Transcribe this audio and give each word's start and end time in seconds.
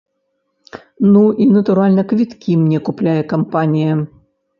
Ну 1.11 1.19
і, 1.45 1.45
натуральна, 1.57 2.05
квіткі 2.13 2.55
мне 2.63 2.79
купляе 2.87 3.15
кампанія. 3.35 3.93